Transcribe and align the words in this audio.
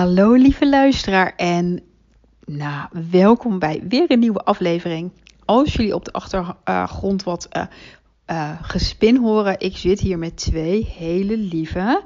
Hallo 0.00 0.32
lieve 0.32 0.68
luisteraar 0.68 1.32
en 1.36 1.82
nou, 2.44 2.88
welkom 3.10 3.58
bij 3.58 3.82
weer 3.88 4.10
een 4.10 4.18
nieuwe 4.18 4.42
aflevering. 4.42 5.10
Als 5.44 5.72
jullie 5.72 5.94
op 5.94 6.04
de 6.04 6.12
achtergrond 6.12 7.22
wat 7.22 7.48
uh, 8.30 8.58
gespin 8.62 9.16
horen, 9.16 9.60
ik 9.60 9.76
zit 9.76 10.00
hier 10.00 10.18
met 10.18 10.36
twee 10.36 10.84
hele 10.96 11.36
lieve, 11.36 12.02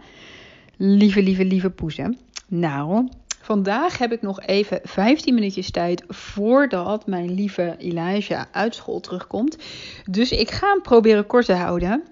lieve, 0.76 1.22
lieve, 1.22 1.44
lieve 1.44 1.70
poezen. 1.70 2.18
Nou, 2.48 3.08
vandaag 3.40 3.98
heb 3.98 4.12
ik 4.12 4.22
nog 4.22 4.40
even 4.40 4.80
15 4.82 5.34
minuutjes 5.34 5.70
tijd 5.70 6.04
voordat 6.08 7.06
mijn 7.06 7.34
lieve 7.34 7.76
Elijah 7.78 8.44
uit 8.52 8.74
school 8.74 9.00
terugkomt. 9.00 9.58
Dus 10.10 10.30
ik 10.30 10.50
ga 10.50 10.68
hem 10.68 10.82
proberen 10.82 11.26
kort 11.26 11.46
te 11.46 11.52
houden. 11.52 12.02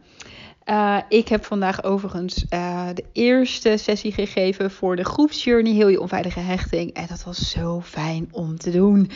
Uh, 0.66 0.98
ik 1.08 1.28
heb 1.28 1.44
vandaag 1.44 1.84
overigens 1.84 2.44
uh, 2.50 2.88
de 2.94 3.04
eerste 3.12 3.76
sessie 3.76 4.12
gegeven 4.12 4.70
voor 4.70 4.96
de 4.96 5.04
groepsjourney, 5.04 5.72
heel 5.72 5.88
je 5.88 6.00
onveilige 6.00 6.40
hechting. 6.40 6.92
En 6.92 7.06
dat 7.08 7.24
was 7.24 7.50
zo 7.50 7.80
fijn 7.80 8.28
om 8.30 8.58
te 8.58 8.70
doen. 8.70 9.10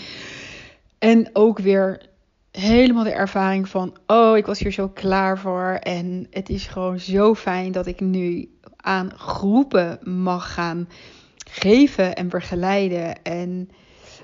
En 0.98 1.30
ook 1.32 1.58
weer 1.58 2.02
helemaal 2.50 3.04
de 3.04 3.10
ervaring 3.10 3.68
van, 3.68 3.96
oh, 4.06 4.36
ik 4.36 4.46
was 4.46 4.58
hier 4.58 4.72
zo 4.72 4.88
klaar 4.88 5.38
voor. 5.38 5.78
En 5.82 6.26
het 6.30 6.48
is 6.48 6.66
gewoon 6.66 7.00
zo 7.00 7.34
fijn 7.34 7.72
dat 7.72 7.86
ik 7.86 8.00
nu 8.00 8.48
aan 8.76 9.12
groepen 9.16 9.98
mag 10.02 10.54
gaan 10.54 10.88
geven 11.50 12.14
en 12.16 12.28
begeleiden. 12.28 13.22
En 13.22 13.70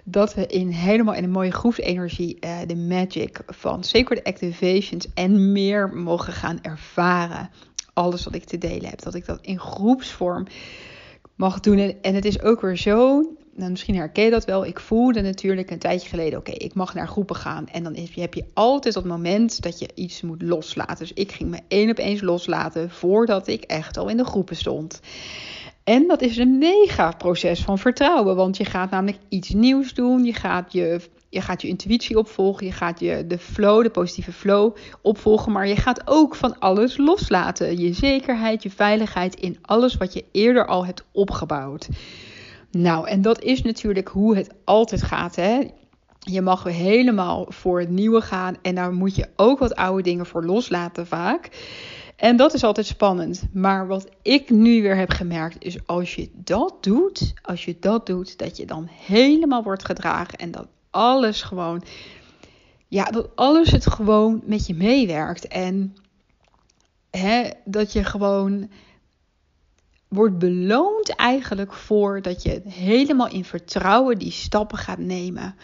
dat 0.05 0.35
we 0.35 0.47
in 0.47 0.69
helemaal 0.69 1.15
in 1.15 1.25
een 1.25 1.31
mooie 1.31 1.51
groepsenergie 1.51 2.37
uh, 2.41 2.59
de 2.67 2.77
magic 2.77 3.41
van 3.47 3.85
Sacred 3.85 4.25
Activations 4.25 5.07
en 5.15 5.53
meer 5.53 5.89
mogen 5.89 6.33
gaan 6.33 6.59
ervaren. 6.63 7.51
Alles 7.93 8.25
wat 8.25 8.35
ik 8.35 8.45
te 8.45 8.59
delen 8.59 8.89
heb, 8.89 9.03
dat 9.03 9.15
ik 9.15 9.27
dat 9.27 9.39
in 9.41 9.59
groepsvorm 9.59 10.47
mag 11.37 11.61
doen. 11.61 11.79
En, 12.03 12.15
het 12.15 12.25
is 12.25 12.43
ook 12.43 12.61
weer 12.61 12.77
zo, 12.77 13.23
nou, 13.55 13.71
misschien 13.71 13.97
herken 13.97 14.25
je 14.25 14.31
dat 14.31 14.45
wel. 14.45 14.67
Ik 14.67 14.81
voelde 14.81 15.21
natuurlijk 15.21 15.71
een 15.71 15.79
tijdje 15.79 16.09
geleden, 16.09 16.39
oké, 16.39 16.51
ik 16.51 16.75
mag 16.75 16.95
naar 16.95 17.09
groepen 17.09 17.37
gaan. 17.37 17.69
En 17.69 17.83
dan 17.83 17.97
heb 18.15 18.35
je 18.35 18.45
altijd 18.55 18.95
dat 18.95 19.05
moment 19.05 19.63
dat 19.63 19.79
je 19.79 19.89
iets 19.95 20.23
moet 20.23 20.43
loslaten. 20.43 20.99
Dus 20.99 21.13
ik 21.13 21.33
ging 21.33 21.51
me 21.51 21.59
één 21.69 21.91
op 21.91 21.99
eens 21.99 22.21
loslaten 22.21 22.91
voordat 22.91 23.47
ik 23.47 23.63
echt 23.63 23.97
al 23.97 24.09
in 24.09 24.17
de 24.17 24.25
groepen 24.25 24.57
stond. 24.57 25.01
En 25.85 26.07
dat 26.07 26.23
is 26.23 26.37
een 26.37 26.59
mega 26.59 27.11
proces 27.11 27.63
van 27.63 27.79
vertrouwen, 27.79 28.37
want 28.37 28.57
je 28.57 28.65
gaat 28.65 28.91
namelijk 28.91 29.19
iets 29.29 29.51
nieuws 29.51 29.95
doen. 29.95 30.25
Je 30.25 30.35
gaat 30.35 30.73
je, 30.73 31.01
je, 31.29 31.41
gaat 31.41 31.63
je 31.63 31.69
intuïtie 31.69 32.19
opvolgen, 32.19 32.67
je 32.67 32.73
gaat 32.73 33.01
je, 33.01 33.27
de 33.27 33.39
flow, 33.39 33.83
de 33.83 33.91
positieve 33.91 34.33
flow 34.33 34.77
opvolgen, 35.01 35.53
maar 35.53 35.69
je 35.69 35.77
gaat 35.77 36.03
ook 36.05 36.35
van 36.35 36.59
alles 36.59 36.97
loslaten. 36.97 37.79
Je 37.79 37.93
zekerheid, 37.93 38.63
je 38.63 38.71
veiligheid 38.71 39.35
in 39.35 39.59
alles 39.63 39.95
wat 39.95 40.13
je 40.13 40.25
eerder 40.33 40.67
al 40.67 40.87
hebt 40.87 41.05
opgebouwd. 41.13 41.89
Nou, 42.71 43.09
en 43.09 43.23
dat 43.23 43.43
is 43.43 43.63
natuurlijk 43.63 44.09
hoe 44.09 44.37
het 44.37 44.51
altijd 44.65 45.03
gaat. 45.03 45.37
Hè? 45.37 45.71
Je 46.19 46.41
mag 46.41 46.63
weer 46.63 46.75
helemaal 46.75 47.47
voor 47.49 47.81
het 47.81 47.91
nieuwe 47.91 48.21
gaan 48.21 48.57
en 48.63 48.75
daar 48.75 48.93
moet 48.93 49.15
je 49.15 49.29
ook 49.37 49.59
wat 49.59 49.75
oude 49.75 50.03
dingen 50.03 50.27
voor 50.27 50.45
loslaten 50.45 51.07
vaak. 51.07 51.51
En 52.23 52.37
dat 52.37 52.55
is 52.55 52.65
altijd 52.65 52.87
spannend. 52.87 53.43
Maar 53.53 53.87
wat 53.87 54.09
ik 54.23 54.51
nu 54.51 54.83
weer 54.83 54.97
heb 54.97 55.11
gemerkt 55.11 55.65
is 55.65 55.87
als 55.87 56.15
je 56.15 56.31
dat 56.35 56.77
doet, 56.81 57.33
als 57.43 57.65
je 57.65 57.77
dat 57.81 58.07
doet, 58.07 58.39
dat 58.39 58.57
je 58.57 58.67
dan 58.67 58.89
helemaal 58.91 59.63
wordt 59.63 59.85
gedragen 59.85 60.39
en 60.39 60.51
dat 60.51 60.67
alles 60.91 61.43
gewoon, 61.43 61.83
ja, 62.89 63.05
dat 63.05 63.37
alles 63.37 63.71
het 63.71 63.87
gewoon 63.87 64.43
met 64.45 64.67
je 64.67 64.75
meewerkt. 64.75 65.49
En 65.49 65.97
hè, 67.11 67.51
dat 67.65 67.93
je 67.93 68.05
gewoon 68.05 68.71
wordt 70.09 70.39
beloond 70.39 71.15
eigenlijk 71.17 71.73
voor 71.73 72.23
dat 72.23 72.43
je 72.43 72.63
helemaal 72.69 73.29
in 73.29 73.45
vertrouwen 73.45 74.19
die 74.19 74.33
stappen 74.33 74.79
gaat 74.79 74.99
nemen. 74.99 75.55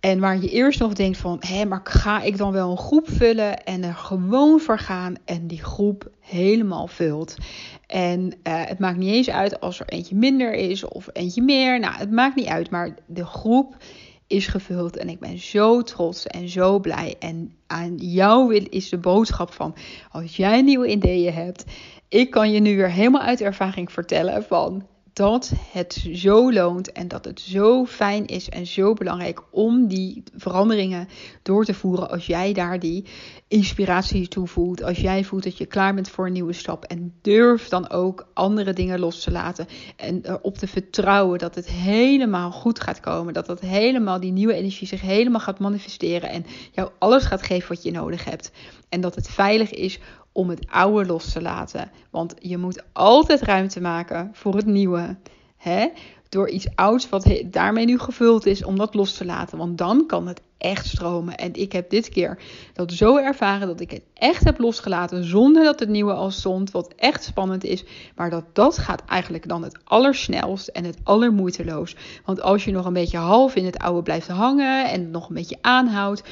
En 0.00 0.20
waar 0.20 0.40
je 0.40 0.50
eerst 0.50 0.80
nog 0.80 0.92
denkt 0.92 1.18
van, 1.18 1.36
hé, 1.40 1.64
maar 1.64 1.80
ga 1.84 2.22
ik 2.22 2.36
dan 2.36 2.52
wel 2.52 2.70
een 2.70 2.78
groep 2.78 3.08
vullen 3.10 3.64
en 3.64 3.84
er 3.84 3.94
gewoon 3.94 4.60
voor 4.60 4.78
gaan 4.78 5.14
en 5.24 5.46
die 5.46 5.64
groep 5.64 6.10
helemaal 6.20 6.86
vult. 6.86 7.34
En 7.86 8.20
uh, 8.22 8.30
het 8.42 8.78
maakt 8.78 8.98
niet 8.98 9.12
eens 9.12 9.30
uit 9.30 9.60
als 9.60 9.80
er 9.80 9.88
eentje 9.88 10.14
minder 10.14 10.52
is 10.52 10.84
of 10.84 11.08
eentje 11.12 11.42
meer. 11.42 11.80
Nou, 11.80 11.94
het 11.94 12.10
maakt 12.10 12.36
niet 12.36 12.46
uit, 12.46 12.70
maar 12.70 12.94
de 13.06 13.24
groep 13.24 13.76
is 14.26 14.46
gevuld 14.46 14.96
en 14.96 15.08
ik 15.08 15.20
ben 15.20 15.38
zo 15.38 15.82
trots 15.82 16.26
en 16.26 16.48
zo 16.48 16.78
blij. 16.78 17.14
En 17.18 17.54
aan 17.66 17.96
jou 17.96 18.54
is 18.56 18.88
de 18.88 18.98
boodschap 18.98 19.52
van, 19.52 19.74
als 20.10 20.36
jij 20.36 20.62
nieuwe 20.62 20.88
ideeën 20.88 21.32
hebt, 21.32 21.64
ik 22.08 22.30
kan 22.30 22.52
je 22.52 22.60
nu 22.60 22.76
weer 22.76 22.90
helemaal 22.90 23.22
uit 23.22 23.40
ervaring 23.40 23.92
vertellen 23.92 24.42
van 24.42 24.86
dat 25.12 25.52
het 25.72 26.08
zo 26.12 26.52
loont 26.52 26.92
en 26.92 27.08
dat 27.08 27.24
het 27.24 27.40
zo 27.40 27.84
fijn 27.84 28.26
is 28.26 28.48
en 28.48 28.66
zo 28.66 28.94
belangrijk 28.94 29.42
om 29.50 29.86
die 29.86 30.22
veranderingen 30.36 31.08
door 31.42 31.64
te 31.64 31.74
voeren 31.74 32.10
als 32.10 32.26
jij 32.26 32.52
daar 32.52 32.78
die 32.78 33.04
inspiratie 33.48 34.28
toe 34.28 34.46
voelt. 34.46 34.82
Als 34.82 34.98
jij 34.98 35.24
voelt 35.24 35.42
dat 35.42 35.58
je 35.58 35.66
klaar 35.66 35.94
bent 35.94 36.08
voor 36.08 36.26
een 36.26 36.32
nieuwe 36.32 36.52
stap 36.52 36.84
en 36.84 37.14
durf 37.22 37.68
dan 37.68 37.90
ook 37.90 38.26
andere 38.34 38.72
dingen 38.72 38.98
los 38.98 39.22
te 39.22 39.30
laten 39.30 39.66
en 39.96 40.20
erop 40.22 40.58
te 40.58 40.66
vertrouwen 40.66 41.38
dat 41.38 41.54
het 41.54 41.68
helemaal 41.68 42.50
goed 42.52 42.80
gaat 42.80 43.00
komen, 43.00 43.34
dat 43.34 43.46
dat 43.46 43.60
helemaal 43.60 44.20
die 44.20 44.32
nieuwe 44.32 44.54
energie 44.54 44.86
zich 44.86 45.00
helemaal 45.00 45.40
gaat 45.40 45.58
manifesteren 45.58 46.30
en 46.30 46.46
jou 46.72 46.90
alles 46.98 47.24
gaat 47.24 47.42
geven 47.42 47.68
wat 47.68 47.82
je 47.82 47.90
nodig 47.90 48.24
hebt 48.24 48.50
en 48.88 49.00
dat 49.00 49.14
het 49.14 49.28
veilig 49.28 49.70
is 49.70 49.98
om 50.32 50.48
het 50.48 50.66
oude 50.70 51.06
los 51.06 51.32
te 51.32 51.42
laten. 51.42 51.90
Want 52.10 52.34
je 52.38 52.58
moet 52.58 52.82
altijd 52.92 53.40
ruimte 53.40 53.80
maken 53.80 54.30
voor 54.32 54.56
het 54.56 54.66
nieuwe. 54.66 55.16
Hè? 55.56 55.88
Door 56.28 56.48
iets 56.48 56.66
ouds 56.74 57.08
wat 57.08 57.42
daarmee 57.44 57.84
nu 57.84 57.98
gevuld 57.98 58.46
is, 58.46 58.64
om 58.64 58.76
dat 58.76 58.94
los 58.94 59.14
te 59.14 59.24
laten. 59.24 59.58
Want 59.58 59.78
dan 59.78 60.06
kan 60.06 60.26
het 60.26 60.40
echt 60.58 60.86
stromen. 60.86 61.36
En 61.36 61.54
ik 61.54 61.72
heb 61.72 61.90
dit 61.90 62.08
keer 62.08 62.38
dat 62.72 62.92
zo 62.92 63.16
ervaren 63.16 63.66
dat 63.66 63.80
ik 63.80 63.90
het 63.90 64.02
echt 64.14 64.44
heb 64.44 64.58
losgelaten 64.58 65.24
zonder 65.24 65.64
dat 65.64 65.80
het 65.80 65.88
nieuwe 65.88 66.12
al 66.12 66.30
stond. 66.30 66.70
Wat 66.70 66.92
echt 66.96 67.24
spannend 67.24 67.64
is. 67.64 67.84
Maar 68.14 68.30
dat 68.30 68.44
dat 68.52 68.78
gaat 68.78 69.04
eigenlijk 69.04 69.48
dan 69.48 69.62
het 69.62 69.78
allersnelst 69.84 70.68
en 70.68 70.84
het 70.84 70.98
allermoeiteloos. 71.02 71.96
Want 72.24 72.42
als 72.42 72.64
je 72.64 72.72
nog 72.72 72.86
een 72.86 72.92
beetje 72.92 73.18
half 73.18 73.54
in 73.54 73.64
het 73.64 73.78
oude 73.78 74.02
blijft 74.02 74.28
hangen 74.28 74.90
en 74.90 75.10
nog 75.10 75.28
een 75.28 75.34
beetje 75.34 75.58
aanhoudt 75.60 76.22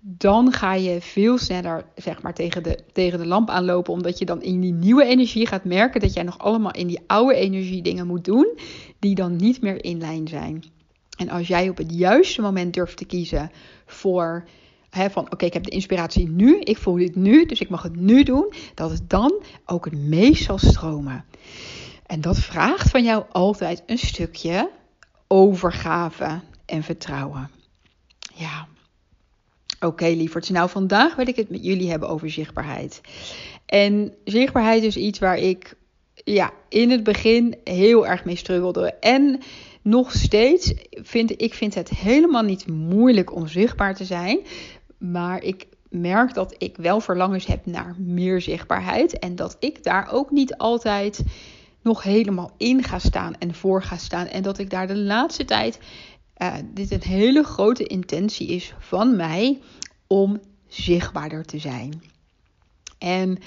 dan 0.00 0.52
ga 0.52 0.74
je 0.74 1.00
veel 1.00 1.38
sneller 1.38 1.84
zeg 1.94 2.22
maar, 2.22 2.34
tegen, 2.34 2.62
de, 2.62 2.78
tegen 2.92 3.18
de 3.18 3.26
lamp 3.26 3.50
aanlopen. 3.50 3.92
Omdat 3.92 4.18
je 4.18 4.24
dan 4.24 4.42
in 4.42 4.60
die 4.60 4.72
nieuwe 4.72 5.04
energie 5.04 5.46
gaat 5.46 5.64
merken 5.64 6.00
dat 6.00 6.12
jij 6.12 6.22
nog 6.22 6.38
allemaal 6.38 6.72
in 6.72 6.86
die 6.86 7.00
oude 7.06 7.34
energie 7.34 7.82
dingen 7.82 8.06
moet 8.06 8.24
doen. 8.24 8.58
Die 8.98 9.14
dan 9.14 9.36
niet 9.36 9.60
meer 9.60 9.84
in 9.84 9.98
lijn 9.98 10.28
zijn. 10.28 10.64
En 11.16 11.28
als 11.28 11.48
jij 11.48 11.68
op 11.68 11.76
het 11.76 11.92
juiste 11.94 12.42
moment 12.42 12.74
durft 12.74 12.96
te 12.96 13.04
kiezen 13.04 13.50
voor 13.86 14.48
van 14.90 15.32
oké, 15.32 15.44
ik 15.44 15.52
heb 15.52 15.64
de 15.64 15.70
inspiratie 15.70 16.28
nu, 16.28 16.60
ik 16.60 16.78
voel 16.78 16.94
dit 16.94 17.14
nu, 17.14 17.46
dus 17.46 17.60
ik 17.60 17.68
mag 17.68 17.82
het 17.82 17.96
nu 17.96 18.22
doen. 18.22 18.52
Dat 18.74 18.90
het 18.90 19.10
dan 19.10 19.42
ook 19.66 19.84
het 19.84 19.98
meest 19.98 20.44
zal 20.44 20.58
stromen. 20.58 21.24
En 22.06 22.20
dat 22.20 22.38
vraagt 22.38 22.90
van 22.90 23.04
jou 23.04 23.24
altijd 23.30 23.82
een 23.86 23.98
stukje 23.98 24.70
overgave 25.26 26.40
en 26.64 26.82
vertrouwen. 26.82 27.50
Ja, 28.34 28.68
Oké, 29.80 29.86
okay, 29.86 30.14
lieverds. 30.14 30.48
Nou, 30.48 30.68
vandaag 30.68 31.14
wil 31.14 31.28
ik 31.28 31.36
het 31.36 31.50
met 31.50 31.64
jullie 31.64 31.90
hebben 31.90 32.08
over 32.08 32.30
zichtbaarheid. 32.30 33.00
En 33.66 34.14
zichtbaarheid 34.24 34.82
is 34.82 34.96
iets 34.96 35.18
waar 35.18 35.38
ik 35.38 35.76
ja, 36.24 36.52
in 36.68 36.90
het 36.90 37.02
begin 37.02 37.56
heel 37.64 38.06
erg 38.06 38.24
mee 38.24 38.36
struggelde. 38.36 38.94
En 38.94 39.40
nog 39.82 40.12
steeds 40.12 40.72
vind 40.90 41.42
ik 41.42 41.54
vind 41.54 41.74
het 41.74 41.88
helemaal 41.88 42.42
niet 42.42 42.66
moeilijk 42.66 43.34
om 43.34 43.46
zichtbaar 43.46 43.94
te 43.94 44.04
zijn. 44.04 44.38
Maar 44.98 45.42
ik 45.42 45.66
merk 45.88 46.34
dat 46.34 46.54
ik 46.58 46.76
wel 46.76 47.00
verlangens 47.00 47.46
heb 47.46 47.66
naar 47.66 47.94
meer 47.98 48.40
zichtbaarheid. 48.40 49.18
En 49.18 49.36
dat 49.36 49.56
ik 49.58 49.84
daar 49.84 50.12
ook 50.12 50.30
niet 50.30 50.56
altijd 50.56 51.22
nog 51.82 52.02
helemaal 52.02 52.50
in 52.56 52.82
ga 52.82 52.98
staan 52.98 53.34
en 53.38 53.54
voor 53.54 53.82
ga 53.82 53.96
staan. 53.96 54.26
En 54.26 54.42
dat 54.42 54.58
ik 54.58 54.70
daar 54.70 54.86
de 54.86 54.96
laatste 54.96 55.44
tijd 55.44 55.78
uh, 56.38 56.54
dit 56.74 56.90
een 56.90 57.02
hele 57.02 57.42
grote 57.42 57.84
intentie 57.84 58.48
is 58.48 58.74
van 58.78 59.16
mij 59.16 59.60
om 60.06 60.40
zichtbaarder 60.66 61.44
te 61.44 61.58
zijn. 61.58 62.02
En 62.98 63.38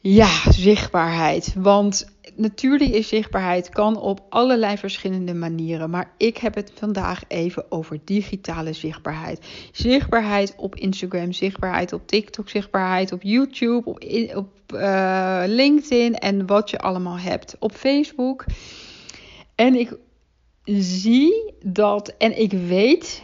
ja, 0.00 0.52
zichtbaarheid. 0.52 1.54
Want 1.58 2.12
natuurlijk 2.36 2.90
is 2.90 3.08
zichtbaarheid 3.08 3.68
kan 3.68 3.96
op 3.96 4.20
allerlei 4.28 4.76
verschillende 4.76 5.34
manieren. 5.34 5.90
Maar 5.90 6.12
ik 6.16 6.36
heb 6.36 6.54
het 6.54 6.72
vandaag 6.74 7.22
even 7.28 7.64
over 7.68 7.98
digitale 8.04 8.72
zichtbaarheid. 8.72 9.46
Zichtbaarheid 9.72 10.54
op 10.56 10.76
Instagram, 10.76 11.32
zichtbaarheid 11.32 11.92
op 11.92 12.06
TikTok, 12.06 12.48
zichtbaarheid 12.48 13.12
op 13.12 13.22
YouTube, 13.22 13.82
op, 13.84 14.04
op 14.34 14.72
uh, 14.74 15.42
LinkedIn 15.46 16.14
en 16.14 16.46
wat 16.46 16.70
je 16.70 16.78
allemaal 16.78 17.18
hebt 17.18 17.56
op 17.58 17.72
Facebook. 17.72 18.44
En 19.54 19.74
ik 19.74 19.96
zie 20.64 21.54
dat, 21.64 22.14
en 22.18 22.40
ik 22.40 22.52
weet 22.52 23.22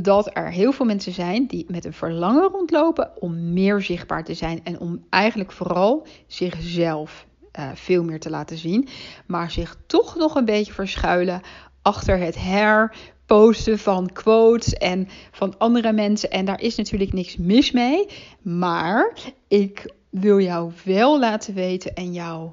dat 0.00 0.30
er 0.32 0.50
heel 0.50 0.72
veel 0.72 0.86
mensen 0.86 1.12
zijn 1.12 1.46
die 1.46 1.64
met 1.68 1.84
een 1.84 1.92
verlangen 1.92 2.48
rondlopen 2.48 3.10
om 3.20 3.52
meer 3.52 3.82
zichtbaar 3.82 4.24
te 4.24 4.34
zijn 4.34 4.60
en 4.64 4.80
om 4.80 5.04
eigenlijk 5.10 5.52
vooral 5.52 6.06
zichzelf 6.26 7.26
uh, 7.58 7.70
veel 7.74 8.04
meer 8.04 8.20
te 8.20 8.30
laten 8.30 8.56
zien, 8.56 8.88
maar 9.26 9.50
zich 9.50 9.76
toch 9.86 10.16
nog 10.16 10.34
een 10.34 10.44
beetje 10.44 10.72
verschuilen 10.72 11.40
achter 11.82 12.18
het 12.18 12.42
her 12.42 12.96
posten 13.26 13.78
van 13.78 14.12
quotes 14.12 14.72
en 14.72 15.08
van 15.30 15.58
andere 15.58 15.92
mensen. 15.92 16.30
En 16.30 16.44
daar 16.44 16.60
is 16.60 16.76
natuurlijk 16.76 17.12
niks 17.12 17.36
mis 17.36 17.70
mee. 17.70 18.06
Maar 18.42 19.18
ik 19.48 19.94
wil 20.10 20.40
jou 20.40 20.72
wel 20.84 21.18
laten 21.18 21.54
weten 21.54 21.94
en 21.94 22.12
jou 22.12 22.50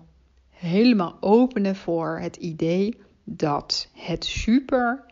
helemaal 0.49 1.17
openen 1.19 1.75
voor 1.75 2.19
het 2.19 2.35
idee 2.35 2.97
dat 3.31 3.87
het 3.93 4.25
super 4.25 5.03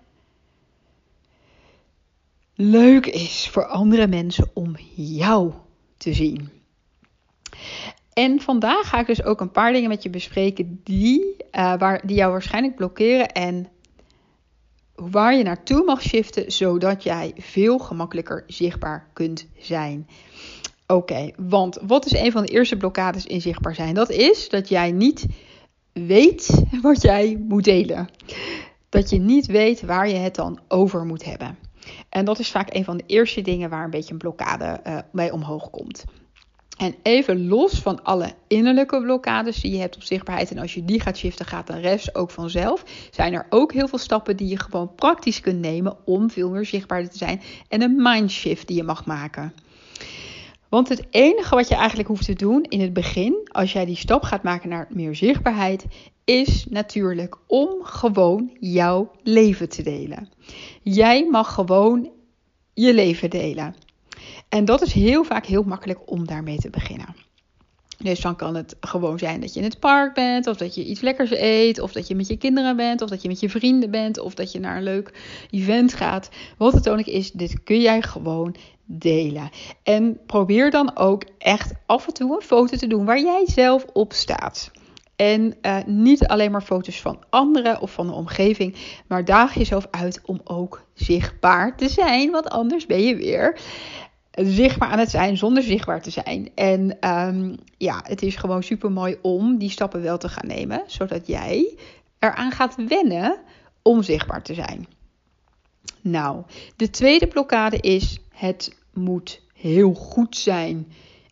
leuk 2.55 3.05
is 3.05 3.49
voor 3.49 3.65
andere 3.65 4.07
mensen 4.07 4.49
om 4.53 4.75
jou 4.95 5.53
te 5.97 6.13
zien. 6.13 6.49
En 8.13 8.41
vandaag 8.41 8.89
ga 8.89 8.99
ik 8.99 9.07
dus 9.07 9.23
ook 9.23 9.41
een 9.41 9.51
paar 9.51 9.73
dingen 9.73 9.89
met 9.89 10.03
je 10.03 10.09
bespreken 10.09 10.81
die, 10.83 11.35
uh, 11.51 11.77
waar, 11.77 12.07
die 12.07 12.15
jou 12.15 12.31
waarschijnlijk 12.31 12.75
blokkeren 12.75 13.31
en 13.31 13.67
waar 14.95 15.35
je 15.35 15.43
naartoe 15.43 15.83
mag 15.83 16.01
shiften, 16.01 16.51
zodat 16.51 17.03
jij 17.03 17.33
veel 17.37 17.77
gemakkelijker 17.77 18.43
zichtbaar 18.47 19.09
kunt 19.13 19.47
zijn. 19.59 20.07
Oké, 20.87 21.31
want 21.35 21.77
wat 21.81 22.05
is 22.05 22.11
een 22.11 22.31
van 22.31 22.45
de 22.45 22.51
eerste 22.51 22.77
blokkades 22.77 23.25
in 23.25 23.41
zichtbaar 23.41 23.75
zijn? 23.75 23.93
Dat 23.93 24.09
is 24.09 24.49
dat 24.49 24.69
jij 24.69 24.91
niet 24.91 25.25
weet 26.05 26.63
wat 26.81 27.01
jij 27.01 27.43
moet 27.47 27.63
delen. 27.63 28.09
Dat 28.89 29.09
je 29.09 29.19
niet 29.19 29.45
weet 29.45 29.81
waar 29.81 30.09
je 30.09 30.15
het 30.15 30.35
dan 30.35 30.59
over 30.67 31.05
moet 31.05 31.25
hebben. 31.25 31.57
En 32.09 32.25
dat 32.25 32.39
is 32.39 32.51
vaak 32.51 32.73
een 32.73 32.83
van 32.83 32.97
de 32.97 33.03
eerste 33.07 33.41
dingen 33.41 33.69
waar 33.69 33.83
een 33.83 33.89
beetje 33.89 34.11
een 34.11 34.17
blokkade 34.17 34.79
uh, 34.87 34.97
mee 35.11 35.33
omhoog 35.33 35.69
komt. 35.69 36.03
En 36.77 36.95
even 37.03 37.47
los 37.47 37.73
van 37.73 38.03
alle 38.03 38.33
innerlijke 38.47 39.01
blokkades 39.01 39.61
die 39.61 39.71
je 39.71 39.79
hebt 39.79 39.95
op 39.95 40.03
zichtbaarheid. 40.03 40.51
En 40.51 40.57
als 40.57 40.73
je 40.73 40.85
die 40.85 40.99
gaat 40.99 41.17
shiften, 41.17 41.45
gaat 41.45 41.67
de 41.67 41.79
rest 41.79 42.15
ook 42.15 42.31
vanzelf. 42.31 42.83
Zijn 43.11 43.33
er 43.33 43.45
ook 43.49 43.73
heel 43.73 43.87
veel 43.87 43.97
stappen 43.97 44.37
die 44.37 44.47
je 44.47 44.59
gewoon 44.59 44.95
praktisch 44.95 45.41
kunt 45.41 45.59
nemen 45.59 45.97
om 46.05 46.29
veel 46.29 46.49
meer 46.49 46.65
zichtbaarder 46.65 47.11
te 47.11 47.17
zijn. 47.17 47.41
En 47.67 47.81
een 47.81 48.01
mindshift 48.01 48.67
die 48.67 48.77
je 48.77 48.83
mag 48.83 49.05
maken. 49.05 49.53
Want 50.69 50.89
het 50.89 51.05
enige 51.09 51.55
wat 51.55 51.67
je 51.67 51.75
eigenlijk 51.75 52.07
hoeft 52.07 52.25
te 52.25 52.33
doen 52.33 52.63
in 52.63 52.81
het 52.81 52.93
begin, 52.93 53.47
als 53.51 53.73
jij 53.73 53.85
die 53.85 53.95
stap 53.95 54.23
gaat 54.23 54.43
maken 54.43 54.69
naar 54.69 54.87
meer 54.89 55.15
zichtbaarheid, 55.15 55.85
is 56.23 56.65
natuurlijk 56.69 57.37
om 57.47 57.83
gewoon 57.83 58.51
jouw 58.59 59.11
leven 59.23 59.69
te 59.69 59.83
delen. 59.83 60.29
Jij 60.81 61.27
mag 61.29 61.53
gewoon 61.53 62.11
je 62.73 62.93
leven 62.93 63.29
delen. 63.29 63.75
En 64.49 64.65
dat 64.65 64.81
is 64.81 64.93
heel 64.93 65.23
vaak 65.23 65.45
heel 65.45 65.63
makkelijk 65.63 65.99
om 66.11 66.27
daarmee 66.27 66.57
te 66.57 66.69
beginnen. 66.69 67.15
Dus 67.97 68.19
dan 68.19 68.35
kan 68.35 68.55
het 68.55 68.75
gewoon 68.79 69.19
zijn 69.19 69.41
dat 69.41 69.53
je 69.53 69.59
in 69.59 69.65
het 69.65 69.79
park 69.79 70.13
bent, 70.13 70.47
of 70.47 70.57
dat 70.57 70.75
je 70.75 70.85
iets 70.85 71.01
lekkers 71.01 71.31
eet, 71.31 71.79
of 71.79 71.91
dat 71.91 72.07
je 72.07 72.15
met 72.15 72.27
je 72.27 72.37
kinderen 72.37 72.75
bent, 72.75 73.01
of 73.01 73.09
dat 73.09 73.21
je 73.21 73.27
met 73.27 73.39
je 73.39 73.49
vrienden 73.49 73.91
bent, 73.91 74.19
of 74.19 74.33
dat 74.33 74.51
je 74.51 74.59
naar 74.59 74.77
een 74.77 74.83
leuk 74.83 75.13
event 75.51 75.93
gaat. 75.93 76.29
Wat 76.57 76.73
het 76.73 76.89
ook 76.89 76.99
is, 76.99 77.31
dit 77.31 77.63
kun 77.63 77.81
jij 77.81 78.01
gewoon 78.01 78.55
delen. 78.85 79.49
En 79.83 80.19
probeer 80.25 80.71
dan 80.71 80.97
ook 80.97 81.23
echt 81.37 81.73
af 81.85 82.07
en 82.07 82.13
toe 82.13 82.35
een 82.35 82.41
foto 82.41 82.77
te 82.77 82.87
doen 82.87 83.05
waar 83.05 83.19
jij 83.19 83.43
zelf 83.45 83.85
op 83.93 84.13
staat. 84.13 84.71
En 85.15 85.53
uh, 85.61 85.77
niet 85.85 86.27
alleen 86.27 86.51
maar 86.51 86.61
foto's 86.61 87.01
van 87.01 87.23
anderen 87.29 87.81
of 87.81 87.91
van 87.91 88.07
de 88.07 88.13
omgeving, 88.13 88.75
maar 89.07 89.25
daag 89.25 89.53
jezelf 89.53 89.87
uit 89.91 90.21
om 90.25 90.41
ook 90.43 90.83
zichtbaar 90.93 91.77
te 91.77 91.89
zijn, 91.89 92.31
want 92.31 92.49
anders 92.49 92.85
ben 92.85 93.01
je 93.01 93.15
weer 93.15 93.59
zichtbaar 94.45 94.89
aan 94.89 94.99
het 94.99 95.09
zijn 95.09 95.37
zonder 95.37 95.63
zichtbaar 95.63 96.01
te 96.01 96.09
zijn. 96.09 96.49
En 96.55 97.09
um, 97.09 97.55
ja, 97.77 97.99
het 98.03 98.21
is 98.21 98.35
gewoon 98.35 98.63
super 98.63 98.91
mooi 98.91 99.17
om 99.21 99.57
die 99.57 99.69
stappen 99.69 100.01
wel 100.01 100.17
te 100.17 100.29
gaan 100.29 100.47
nemen, 100.47 100.83
zodat 100.87 101.27
jij 101.27 101.77
eraan 102.19 102.51
gaat 102.51 102.75
wennen 102.87 103.37
om 103.81 104.03
zichtbaar 104.03 104.43
te 104.43 104.53
zijn. 104.53 104.87
Nou, 106.01 106.43
de 106.75 106.89
tweede 106.89 107.27
blokkade 107.27 107.77
is: 107.77 108.19
het 108.29 108.77
moet 108.93 109.41
heel 109.53 109.93
goed 109.93 110.37
zijn 110.37 110.91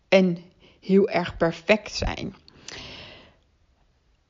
en 0.10 0.38
heel 0.80 1.10
erg 1.10 1.38
perfect 1.38 1.96
zijn. 1.96 2.36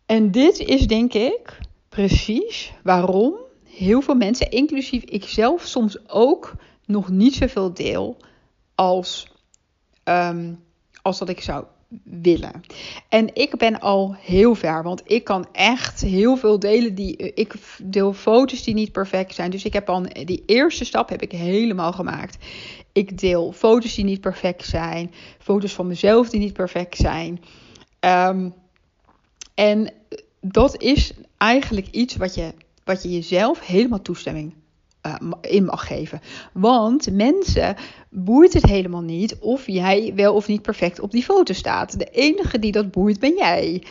En 0.05 0.31
dit 0.31 0.59
is 0.59 0.87
denk 0.87 1.13
ik 1.13 1.57
precies 1.89 2.73
waarom 2.83 3.33
heel 3.63 4.01
veel 4.01 4.15
mensen, 4.15 4.51
inclusief 4.51 5.03
ikzelf, 5.03 5.61
soms 5.61 6.09
ook 6.09 6.53
nog 6.85 7.09
niet 7.09 7.35
zoveel 7.35 7.73
deel 7.73 8.17
als, 8.75 9.27
um, 10.03 10.63
als 11.01 11.17
dat 11.17 11.29
ik 11.29 11.41
zou 11.41 11.65
willen. 12.03 12.61
En 13.09 13.35
ik 13.35 13.57
ben 13.57 13.79
al 13.79 14.15
heel 14.19 14.55
ver, 14.55 14.83
want 14.83 15.01
ik 15.05 15.23
kan 15.23 15.47
echt 15.51 16.01
heel 16.01 16.37
veel 16.37 16.59
delen 16.59 16.95
die 16.95 17.15
ik 17.17 17.55
deel 17.83 18.13
foto's 18.13 18.63
die 18.63 18.73
niet 18.73 18.91
perfect 18.91 19.35
zijn. 19.35 19.51
Dus 19.51 19.65
ik 19.65 19.73
heb 19.73 19.89
al 19.89 20.05
die 20.23 20.43
eerste 20.45 20.85
stap 20.85 21.09
heb 21.09 21.21
ik 21.21 21.31
helemaal 21.31 21.91
gemaakt. 21.91 22.37
Ik 22.91 23.17
deel 23.17 23.51
foto's 23.51 23.95
die 23.95 24.05
niet 24.05 24.21
perfect 24.21 24.65
zijn, 24.65 25.11
foto's 25.39 25.73
van 25.73 25.87
mezelf 25.87 26.29
die 26.29 26.39
niet 26.39 26.53
perfect 26.53 26.97
zijn. 26.97 27.41
Um, 27.99 28.53
en 29.53 29.93
dat 30.41 30.81
is 30.81 31.13
eigenlijk 31.37 31.87
iets 31.87 32.15
wat 32.15 32.35
je, 32.35 32.53
wat 32.83 33.03
je 33.03 33.11
jezelf 33.11 33.65
helemaal 33.65 34.01
toestemming 34.01 34.53
in 35.41 35.65
mag 35.65 35.87
geven. 35.87 36.21
Want 36.53 37.11
mensen 37.11 37.75
boeit 38.09 38.53
het 38.53 38.65
helemaal 38.65 39.01
niet 39.01 39.37
of 39.39 39.67
jij 39.67 40.11
wel 40.15 40.33
of 40.33 40.47
niet 40.47 40.61
perfect 40.61 40.99
op 40.99 41.11
die 41.11 41.23
foto 41.23 41.53
staat. 41.53 41.99
De 41.99 42.09
enige 42.11 42.59
die 42.59 42.71
dat 42.71 42.91
boeit 42.91 43.19
ben 43.19 43.35
jij. 43.35 43.83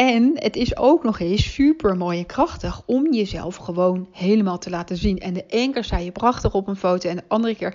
En 0.00 0.30
het 0.34 0.56
is 0.56 0.76
ook 0.76 1.04
nog 1.04 1.18
eens 1.18 1.52
super 1.52 1.96
mooi 1.96 2.18
en 2.18 2.26
krachtig 2.26 2.82
om 2.86 3.12
jezelf 3.12 3.56
gewoon 3.56 4.08
helemaal 4.12 4.58
te 4.58 4.70
laten 4.70 4.96
zien. 4.96 5.18
En 5.18 5.32
de 5.32 5.44
ene 5.48 5.72
keer 5.72 5.84
sta 5.84 5.98
je 5.98 6.12
prachtig 6.12 6.54
op 6.54 6.68
een 6.68 6.76
foto 6.76 7.08
en 7.08 7.16
de 7.16 7.22
andere 7.28 7.54
keer, 7.54 7.74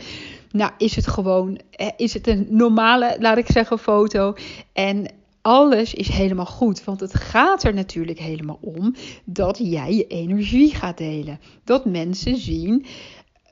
nou, 0.52 0.72
is 0.78 0.96
het 0.96 1.08
gewoon, 1.08 1.60
eh, 1.72 1.88
is 1.98 2.14
het 2.14 2.28
een 2.28 2.48
normale, 2.50 3.16
laat 3.20 3.38
ik 3.38 3.52
zeggen, 3.52 3.80
foto. 3.80 4.34
En 4.74 5.06
alles 5.46 5.94
is 5.94 6.08
helemaal 6.08 6.46
goed. 6.46 6.84
Want 6.84 7.00
het 7.00 7.14
gaat 7.16 7.64
er 7.64 7.74
natuurlijk 7.74 8.20
helemaal 8.20 8.58
om 8.62 8.96
dat 9.24 9.58
jij 9.58 9.94
je 9.94 10.08
energie 10.08 10.76
gaat 10.76 10.98
delen. 10.98 11.40
Dat 11.64 11.86
mensen 11.86 12.38
zien, 12.38 12.86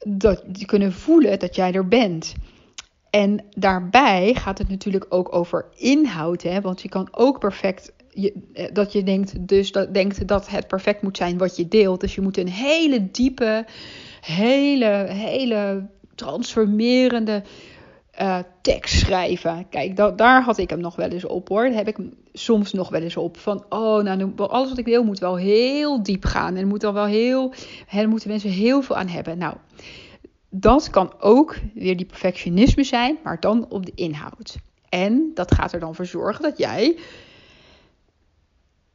dat 0.07 0.43
die 0.47 0.65
kunnen 0.65 0.93
voelen 0.93 1.39
dat 1.39 1.55
jij 1.55 1.73
er 1.73 1.87
bent. 1.87 2.33
En 3.09 3.45
daarbij 3.49 4.33
gaat 4.33 4.57
het 4.57 4.69
natuurlijk 4.69 5.05
ook 5.09 5.35
over 5.35 5.65
inhoud. 5.75 6.41
Hè? 6.41 6.61
Want 6.61 6.81
je 6.81 6.89
kan 6.89 7.07
ook 7.11 7.39
perfect. 7.39 7.93
Eh, 8.13 8.65
dat 8.73 8.91
je 8.91 9.03
denkt, 9.03 9.47
dus 9.47 9.71
dat, 9.71 9.93
denkt 9.93 10.27
dat 10.27 10.49
het 10.49 10.67
perfect 10.67 11.01
moet 11.01 11.17
zijn 11.17 11.37
wat 11.37 11.55
je 11.55 11.67
deelt. 11.67 12.01
Dus 12.01 12.15
je 12.15 12.21
moet 12.21 12.37
een 12.37 12.49
hele 12.49 13.11
diepe, 13.11 13.65
hele, 14.21 15.05
hele 15.09 15.87
transformerende 16.15 17.43
uh, 18.21 18.39
tekst 18.61 18.99
schrijven. 18.99 19.69
Kijk, 19.69 19.95
daar 20.17 20.43
had 20.43 20.57
ik 20.57 20.69
hem 20.69 20.79
nog 20.79 20.95
wel 20.95 21.09
eens 21.09 21.25
op 21.25 21.49
hoor. 21.49 21.63
Daar 21.63 21.77
heb 21.77 21.87
ik 21.87 21.97
hem 21.97 22.13
soms 22.33 22.73
nog 22.73 22.89
wel 22.89 23.01
eens 23.01 23.17
op. 23.17 23.37
Van, 23.37 23.65
oh, 23.69 24.03
nou, 24.03 24.33
alles 24.35 24.69
wat 24.69 24.77
ik 24.77 24.85
wil 24.85 25.03
moet 25.03 25.19
wel 25.19 25.35
heel 25.35 26.03
diep 26.03 26.25
gaan. 26.25 26.55
En 26.55 26.67
moet 26.67 26.81
dan 26.81 26.93
wel 26.93 27.05
heel, 27.05 27.53
moeten 28.07 28.29
mensen 28.29 28.49
heel 28.49 28.81
veel 28.81 28.95
aan 28.95 29.07
hebben. 29.07 29.37
Nou, 29.37 29.55
dat 30.49 30.89
kan 30.89 31.13
ook 31.19 31.57
weer 31.73 31.97
die 31.97 32.05
perfectionisme 32.05 32.83
zijn, 32.83 33.17
maar 33.23 33.39
dan 33.39 33.65
op 33.69 33.85
de 33.85 33.91
inhoud. 33.95 34.55
En 34.89 35.31
dat 35.33 35.53
gaat 35.53 35.73
er 35.73 35.79
dan 35.79 35.95
voor 35.95 36.05
zorgen 36.05 36.43
dat 36.43 36.57
jij 36.57 36.97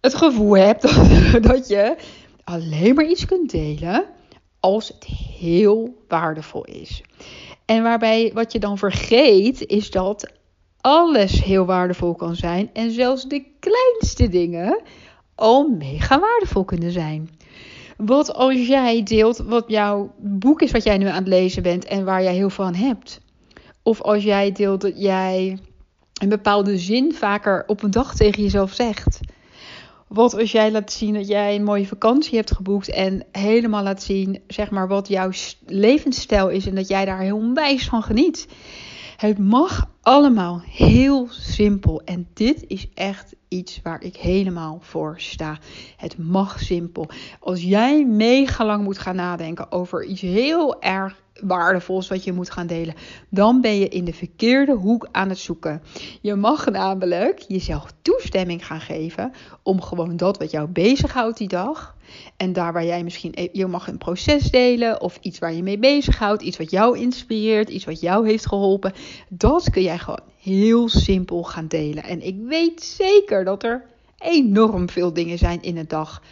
het 0.01 0.15
gevoel 0.15 0.57
hebt 0.57 0.83
dat, 1.33 1.43
dat 1.43 1.69
je 1.69 1.97
alleen 2.45 2.95
maar 2.95 3.07
iets 3.09 3.25
kunt 3.27 3.51
delen 3.51 4.05
als 4.61 4.89
het 4.89 5.05
heel 5.39 6.05
waardevol 6.09 6.65
is. 6.65 7.03
En 7.69 7.83
waarbij 7.83 8.31
wat 8.35 8.53
je 8.53 8.59
dan 8.59 8.79
vergeet 8.79 9.67
is 9.67 9.91
dat 9.91 10.33
alles 10.81 11.45
heel 11.45 11.65
waardevol 11.65 12.15
kan 12.15 12.37
zijn 12.37 12.71
en 12.73 12.91
zelfs 12.91 13.25
de 13.25 13.45
kleinste 13.61 14.29
dingen 14.29 14.81
al 15.35 15.69
mega 15.69 16.21
waardevol 16.21 16.65
kunnen 16.65 16.93
zijn. 16.93 17.31
Wat 17.97 18.35
als 18.35 18.67
jij 18.67 19.03
deelt 19.03 19.37
wat 19.37 19.65
jouw 19.67 20.15
boek 20.19 20.63
is 20.63 20.71
wat 20.71 20.85
jij 20.85 20.99
nu 20.99 21.07
aan 21.07 21.15
het 21.15 21.29
lezen 21.29 21.63
bent 21.63 21.85
en 21.85 22.05
waar 22.05 22.23
jij 22.23 22.35
heel 22.35 22.51
aan 22.57 22.75
hebt? 22.75 23.21
Of 23.83 24.03
als 24.03 24.23
jij 24.23 24.53
deelt 24.53 24.81
dat 24.81 25.01
jij 25.03 25.59
een 26.21 26.29
bepaalde 26.29 26.79
zin 26.79 27.15
vaker 27.15 27.65
op 27.67 27.83
een 27.83 27.91
dag 27.91 28.15
tegen 28.15 28.43
jezelf 28.43 28.73
zegt. 28.73 29.21
Wat 30.09 30.35
als 30.35 30.53
jij 30.53 30.71
laat 30.71 30.93
zien 30.93 31.15
dat 31.15 31.29
jij 31.29 31.55
een 31.55 31.65
mooie 31.65 31.87
vakantie 31.87 32.37
hebt 32.37 32.57
geboekt 32.57 32.91
en 32.91 33.25
helemaal 33.33 33.83
laat 33.83 34.03
zien, 34.03 34.43
zeg 34.47 34.71
maar, 34.71 34.89
wat 34.89 35.09
jouw 35.09 35.31
levensstijl 35.67 36.49
is 36.49 36.67
en 36.67 36.75
dat 36.75 36.89
jij 36.89 37.05
daar 37.05 37.21
heel 37.21 37.53
wijs 37.55 37.89
van 37.89 38.03
geniet. 38.03 38.47
Het 39.19 39.39
mag 39.39 39.91
allemaal 40.03 40.61
heel 40.65 41.27
simpel 41.31 42.03
en 42.05 42.29
dit 42.35 42.65
is 42.67 42.89
echt 42.95 43.35
iets 43.49 43.81
waar 43.83 44.03
ik 44.03 44.17
helemaal 44.17 44.79
voor 44.81 45.15
sta. 45.21 45.59
Het 45.97 46.19
mag 46.19 46.61
simpel. 46.61 47.09
Als 47.41 47.63
jij 47.63 48.05
mega 48.05 48.65
lang 48.65 48.85
moet 48.85 48.99
gaan 48.99 49.17
nadenken 49.17 49.73
over 49.73 50.05
iets 50.05 50.21
heel 50.21 50.83
erg 50.83 51.23
waardevol 51.41 51.99
is 51.99 52.09
wat 52.09 52.25
je 52.25 52.33
moet 52.33 52.51
gaan 52.51 52.67
delen, 52.67 52.95
dan 53.29 53.61
ben 53.61 53.79
je 53.79 53.89
in 53.89 54.05
de 54.05 54.15
verkeerde 54.15 54.73
hoek 54.73 55.09
aan 55.13 55.29
het 55.29 55.39
zoeken. 55.39 55.83
Je 56.21 56.35
mag 56.35 56.71
namelijk 56.71 57.39
jezelf 57.39 57.93
toestemming 58.03 58.67
gaan 58.67 58.81
geven 58.81 59.33
om 59.63 59.81
gewoon 59.81 60.17
dat 60.17 60.39
wat 60.39 60.51
jou 60.51 60.69
bezighoudt 60.69 61.39
die 61.39 61.49
dag. 61.49 61.97
En 62.37 62.53
daar 62.53 62.73
waar 62.73 62.85
jij 62.85 63.05
misschien, 63.05 63.33
e- 63.35 63.49
je 63.53 63.67
mag 63.67 63.89
een 63.89 63.99
proces 63.99 64.51
delen 64.51 65.01
of 65.01 65.19
iets 65.21 65.39
waar 65.39 65.53
je 65.53 65.63
mee 65.63 65.79
bezighoudt, 65.79 66.43
iets 66.43 66.57
wat 66.57 66.71
jou 66.71 66.99
inspireert, 66.99 67.69
iets 67.69 67.85
wat 67.85 68.01
jou 68.01 68.29
heeft 68.29 68.47
geholpen. 68.47 68.93
Dat 69.29 69.71
kun 69.71 69.83
jij 69.83 69.99
gewoon 69.99 70.21
heel 70.41 70.89
simpel 70.89 71.43
gaan 71.43 71.69
delen. 71.69 72.03
En 72.05 72.27
ik 72.27 72.37
weet 72.47 72.83
zeker 72.83 73.45
dat 73.45 73.63
er 73.63 73.85
enorm 74.19 74.89
veel 74.89 75.13
dingen 75.13 75.39
zijn 75.39 75.63
in 75.63 75.77
een 75.77 75.89
dag 75.89 76.23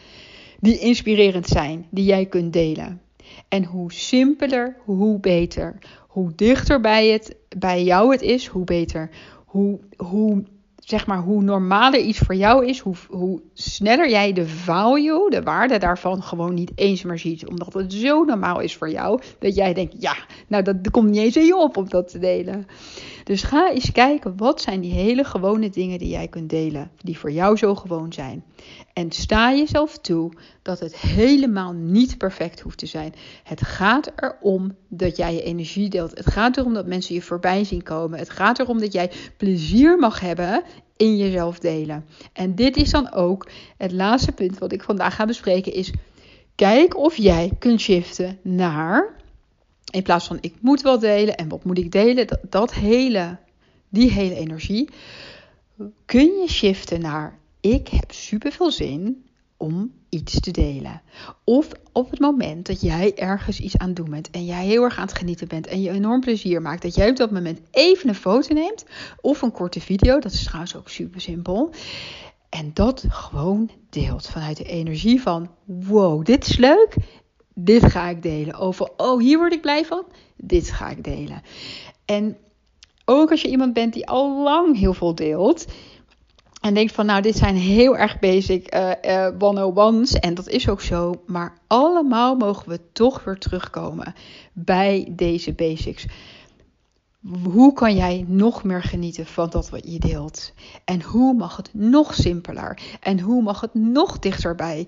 die 0.61 0.79
inspirerend 0.79 1.47
zijn, 1.47 1.87
die 1.91 2.05
jij 2.05 2.27
kunt 2.27 2.53
delen. 2.53 3.01
En 3.49 3.65
hoe 3.65 3.93
simpeler, 3.93 4.77
hoe 4.85 5.21
beter. 5.21 5.79
Hoe 6.09 6.33
dichter 6.37 6.81
bij, 6.81 7.09
het, 7.09 7.37
bij 7.59 7.85
jou 7.85 8.13
het 8.13 8.23
is, 8.23 8.47
hoe 8.47 8.65
beter. 8.65 9.11
Hoe, 9.45 9.79
hoe, 9.97 10.45
zeg 10.87 11.07
maar, 11.07 11.19
hoe 11.19 11.43
normaler 11.43 12.01
iets 12.01 12.19
voor 12.19 12.35
jou 12.35 12.67
is, 12.67 12.79
hoe, 12.79 12.95
hoe 13.09 13.41
sneller 13.53 14.11
jij 14.11 14.33
de 14.33 14.49
value, 14.49 15.31
de 15.31 15.43
waarde 15.43 15.79
daarvan 15.79 16.23
gewoon 16.23 16.55
niet 16.55 16.73
eens 16.75 17.03
meer 17.03 17.19
ziet. 17.19 17.47
Omdat 17.47 17.73
het 17.73 17.93
zo 17.93 18.25
normaal 18.25 18.61
is 18.61 18.77
voor 18.77 18.91
jou, 18.91 19.21
dat 19.39 19.55
jij 19.55 19.75
denkt, 19.75 19.95
ja, 19.99 20.17
nou 20.47 20.63
dat, 20.63 20.91
komt 20.91 21.11
niet 21.11 21.21
eens 21.21 21.37
in 21.37 21.45
je 21.45 21.57
op 21.57 21.77
om 21.77 21.89
dat 21.89 22.09
te 22.09 22.19
delen. 22.19 22.67
Dus 23.25 23.43
ga 23.43 23.71
eens 23.71 23.93
kijken, 23.93 24.37
wat 24.37 24.61
zijn 24.61 24.81
die 24.81 24.93
hele 24.93 25.25
gewone 25.25 25.71
dingen 25.71 25.99
die 25.99 26.09
jij 26.09 26.29
kunt 26.29 26.51
delen, 26.51 26.91
die 27.03 27.19
voor 27.19 27.31
jou 27.31 27.57
zo 27.57 27.75
gewoon 27.75 28.13
zijn. 28.13 28.45
En 28.99 29.13
sta 29.13 29.55
jezelf 29.55 29.99
toe 29.99 30.33
dat 30.63 30.81
het 30.81 30.97
helemaal 30.97 31.73
niet 31.73 32.19
perfect 32.19 32.61
hoeft 32.61 32.79
te 32.79 32.87
zijn. 32.87 33.15
Het 33.43 33.63
gaat 33.63 34.13
erom 34.17 34.77
dat 34.89 35.17
jij 35.17 35.35
je 35.35 35.43
energie 35.43 35.89
deelt. 35.89 36.17
Het 36.17 36.31
gaat 36.31 36.57
erom 36.57 36.75
dat 36.75 36.87
mensen 36.87 37.15
je 37.15 37.23
voorbij 37.23 37.65
zien 37.65 37.83
komen. 37.83 38.19
Het 38.19 38.31
gaat 38.31 38.59
erom 38.59 38.81
dat 38.81 38.93
jij 38.93 39.11
plezier 39.37 39.99
mag 39.99 40.21
hebben 40.21 40.63
in 40.97 41.17
jezelf 41.17 41.59
delen. 41.59 42.05
En 42.33 42.55
dit 42.55 42.77
is 42.77 42.91
dan 42.91 43.13
ook 43.13 43.49
het 43.77 43.93
laatste 43.93 44.33
punt 44.33 44.59
wat 44.59 44.73
ik 44.73 44.83
vandaag 44.83 45.15
ga 45.15 45.25
bespreken 45.25 45.73
is 45.73 45.93
kijk 46.55 46.97
of 46.97 47.17
jij 47.17 47.51
kunt 47.59 47.81
shiften 47.81 48.39
naar 48.43 49.15
in 49.91 50.03
plaats 50.03 50.27
van 50.27 50.39
ik 50.41 50.55
moet 50.61 50.83
wel 50.83 50.99
delen 50.99 51.37
en 51.37 51.49
wat 51.49 51.65
moet 51.65 51.79
ik 51.79 51.93
delen, 51.93 52.27
dat, 52.27 52.41
dat 52.51 52.75
hele 52.75 53.37
die 53.89 54.11
hele 54.11 54.35
energie 54.35 54.89
kun 56.05 56.41
je 56.41 56.49
shiften 56.49 57.01
naar 57.01 57.39
ik 57.71 57.89
heb 57.89 58.13
super 58.13 58.53
veel 58.53 58.71
zin 58.71 59.25
om 59.57 59.93
iets 60.09 60.41
te 60.41 60.51
delen. 60.51 61.03
Of 61.45 61.69
op 61.93 62.11
het 62.11 62.21
moment 62.21 62.67
dat 62.67 62.81
jij 62.81 63.15
ergens 63.15 63.61
iets 63.61 63.79
aan 63.79 63.87
het 63.87 63.97
doen 63.97 64.11
bent 64.11 64.31
en 64.31 64.45
jij 64.45 64.65
heel 64.67 64.83
erg 64.83 64.97
aan 64.97 65.07
het 65.07 65.19
genieten 65.19 65.49
bent 65.49 65.67
en 65.67 65.83
je 65.83 65.91
enorm 65.91 66.21
plezier 66.21 66.63
maakt, 66.63 66.83
dat 66.83 66.95
jij 66.95 67.11
op 67.11 67.17
dat 67.17 67.31
moment 67.31 67.61
even 67.71 68.09
een 68.09 68.15
foto 68.15 68.55
neemt 68.55 68.85
of 69.21 69.43
een 69.43 69.53
korte 69.53 69.81
video, 69.81 70.19
dat 70.19 70.33
is 70.33 70.45
trouwens 70.45 70.77
ook 70.77 70.89
super 70.89 71.21
simpel. 71.21 71.71
En 72.49 72.71
dat 72.75 73.05
gewoon 73.09 73.71
deelt 73.91 74.29
vanuit 74.29 74.57
de 74.57 74.65
energie 74.65 75.23
van: 75.23 75.51
wow, 75.65 76.25
dit 76.25 76.47
is 76.47 76.57
leuk, 76.57 76.97
dit 77.55 77.85
ga 77.85 78.09
ik 78.09 78.23
delen. 78.23 78.55
Over, 78.55 78.91
oh, 78.97 79.21
hier 79.21 79.39
word 79.39 79.53
ik 79.53 79.61
blij 79.61 79.85
van, 79.85 80.05
dit 80.37 80.71
ga 80.71 80.91
ik 80.91 81.05
delen. 81.05 81.43
En 82.05 82.37
ook 83.05 83.31
als 83.31 83.43
je 83.43 83.49
iemand 83.49 83.73
bent 83.73 83.93
die 83.93 84.07
al 84.07 84.43
lang 84.43 84.79
heel 84.79 84.95
veel 84.95 85.15
deelt, 85.15 85.67
en 86.67 86.75
denkt 86.75 86.93
van, 86.93 87.07
nou, 87.07 87.23
dit 87.23 87.37
zijn 87.37 87.57
heel 87.57 87.97
erg 87.97 88.19
basic 88.19 88.75
uh, 88.75 88.91
uh, 89.05 89.29
one-on-ones. 89.39 90.13
En 90.13 90.35
dat 90.35 90.49
is 90.49 90.69
ook 90.69 90.81
zo. 90.81 91.23
Maar 91.27 91.59
allemaal 91.67 92.37
mogen 92.37 92.69
we 92.69 92.81
toch 92.93 93.25
weer 93.25 93.39
terugkomen 93.39 94.15
bij 94.53 95.09
deze 95.11 95.53
basics. 95.53 96.07
Hoe 97.43 97.73
kan 97.73 97.97
jij 97.97 98.25
nog 98.29 98.65
meer 98.65 98.83
genieten 98.83 99.27
van 99.27 99.51
dat 99.51 99.71
wat 99.71 99.93
je 99.93 99.99
deelt? 99.99 100.53
En 100.85 101.03
hoe 101.03 101.35
mag 101.35 101.57
het 101.57 101.71
nog 101.73 102.15
simpeler? 102.15 102.79
En 103.01 103.21
hoe 103.21 103.43
mag 103.43 103.61
het 103.61 103.75
nog 103.75 104.19
dichterbij 104.19 104.87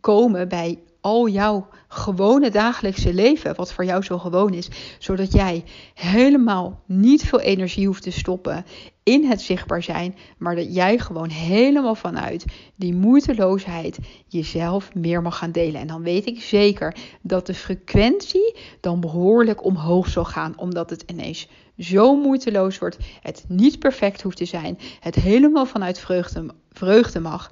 komen 0.00 0.48
bij 0.48 0.78
al 1.00 1.28
jouw 1.28 1.68
gewone 1.88 2.50
dagelijkse 2.50 3.14
leven, 3.14 3.54
wat 3.54 3.72
voor 3.72 3.84
jou 3.84 4.02
zo 4.02 4.18
gewoon 4.18 4.54
is, 4.54 4.68
zodat 4.98 5.32
jij 5.32 5.64
helemaal 5.94 6.82
niet 6.86 7.24
veel 7.24 7.40
energie 7.40 7.86
hoeft 7.86 8.02
te 8.02 8.10
stoppen 8.10 8.64
in 9.02 9.24
het 9.24 9.40
zichtbaar 9.40 9.82
zijn, 9.82 10.16
maar 10.38 10.56
dat 10.56 10.74
jij 10.74 10.98
gewoon 10.98 11.28
helemaal 11.28 11.94
vanuit 11.94 12.44
die 12.76 12.94
moeiteloosheid 12.94 13.98
jezelf 14.28 14.94
meer 14.94 15.22
mag 15.22 15.38
gaan 15.38 15.52
delen. 15.52 15.80
En 15.80 15.86
dan 15.86 16.02
weet 16.02 16.26
ik 16.26 16.42
zeker 16.42 16.96
dat 17.22 17.46
de 17.46 17.54
frequentie 17.54 18.56
dan 18.80 19.00
behoorlijk 19.00 19.64
omhoog 19.64 20.08
zal 20.08 20.24
gaan, 20.24 20.58
omdat 20.58 20.90
het 20.90 21.04
ineens 21.06 21.48
zo 21.78 22.16
moeiteloos 22.16 22.78
wordt, 22.78 22.98
het 23.20 23.44
niet 23.48 23.78
perfect 23.78 24.22
hoeft 24.22 24.36
te 24.36 24.44
zijn, 24.44 24.78
het 25.00 25.14
helemaal 25.14 25.66
vanuit 25.66 25.98
vreugde, 25.98 26.54
vreugde 26.72 27.20
mag. 27.20 27.50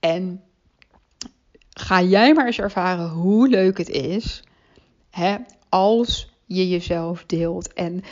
En 0.00 0.42
ga 1.78 2.02
jij 2.02 2.34
maar 2.34 2.46
eens 2.46 2.58
ervaren 2.58 3.08
hoe 3.08 3.48
leuk 3.48 3.78
het 3.78 3.88
is 3.88 4.42
hè, 5.10 5.36
als 5.68 6.32
je 6.44 6.68
jezelf 6.68 7.24
deelt. 7.26 7.72
En 7.72 8.02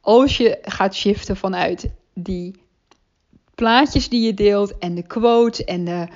als 0.00 0.36
je 0.36 0.58
gaat 0.62 0.94
shiften 0.94 1.36
vanuit 1.36 1.90
die 2.14 2.60
plaatjes 3.54 4.08
die 4.08 4.26
je 4.26 4.34
deelt 4.34 4.78
en 4.78 4.94
de 4.94 5.06
quotes 5.06 5.64
en 5.64 5.84
de, 5.84 6.06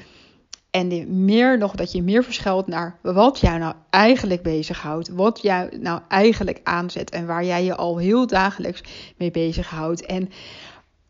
en 0.71 0.89
de 0.89 1.07
meer 1.07 1.59
nog 1.59 1.75
dat 1.75 1.93
je 1.93 2.03
meer 2.03 2.25
verschuilt 2.25 2.67
naar 2.67 2.99
wat 3.03 3.41
jou 3.41 3.59
nou 3.59 3.75
eigenlijk 3.91 4.43
bezighoudt. 4.43 5.09
Wat 5.09 5.43
jou 5.43 5.79
nou 5.79 6.01
eigenlijk 6.09 6.61
aanzet 6.63 7.11
en 7.11 7.27
waar 7.27 7.45
jij 7.45 7.65
je 7.65 7.77
al 7.77 7.97
heel 7.97 8.27
dagelijks 8.27 8.83
mee 9.17 9.31
bezighoudt. 9.31 10.07
En 10.07 10.31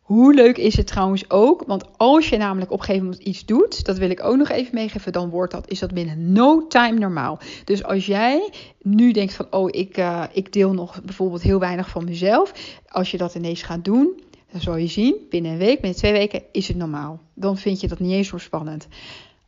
hoe 0.07 0.33
leuk 0.33 0.57
is 0.57 0.77
het 0.77 0.87
trouwens 0.87 1.29
ook? 1.29 1.63
Want 1.65 1.83
als 1.97 2.29
je 2.29 2.37
namelijk 2.37 2.71
op 2.71 2.79
een 2.79 2.85
gegeven 2.85 3.07
moment 3.07 3.23
iets 3.23 3.45
doet, 3.45 3.85
dat 3.85 3.97
wil 3.97 4.09
ik 4.09 4.23
ook 4.23 4.37
nog 4.37 4.49
even 4.49 4.75
meegeven, 4.75 5.11
dan 5.11 5.29
wordt 5.29 5.51
dat, 5.51 5.69
is 5.69 5.79
dat 5.79 5.93
binnen 5.93 6.31
no 6.31 6.67
time 6.67 6.99
normaal. 6.99 7.39
Dus 7.63 7.83
als 7.83 8.05
jij 8.05 8.49
nu 8.81 9.11
denkt 9.11 9.33
van, 9.33 9.47
oh, 9.49 9.67
ik, 9.71 9.97
uh, 9.97 10.23
ik 10.31 10.53
deel 10.53 10.73
nog 10.73 11.01
bijvoorbeeld 11.03 11.41
heel 11.41 11.59
weinig 11.59 11.89
van 11.89 12.03
mezelf. 12.05 12.53
Als 12.87 13.11
je 13.11 13.17
dat 13.17 13.35
ineens 13.35 13.61
gaat 13.61 13.85
doen, 13.85 14.21
dan 14.51 14.61
zal 14.61 14.75
je 14.75 14.87
zien, 14.87 15.15
binnen 15.29 15.51
een 15.51 15.57
week, 15.57 15.81
binnen 15.81 15.99
twee 15.99 16.11
weken 16.11 16.43
is 16.51 16.67
het 16.67 16.77
normaal. 16.77 17.19
Dan 17.33 17.57
vind 17.57 17.81
je 17.81 17.87
dat 17.87 17.99
niet 17.99 18.11
eens 18.11 18.27
zo 18.27 18.37
spannend. 18.37 18.87